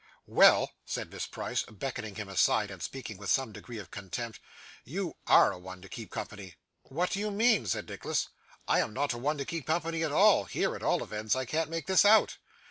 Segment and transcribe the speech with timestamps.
[0.25, 4.39] 'Well,' said Miss Price, beckoning him aside, and speaking with some degree of contempt
[4.83, 8.29] 'you ARE a one to keep company.' 'What do you mean?' said Nicholas;
[8.67, 11.35] 'I am not a one to keep company at all here at all events.
[11.35, 12.37] I can't make this out.